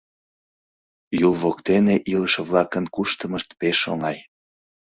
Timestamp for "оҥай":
3.91-4.17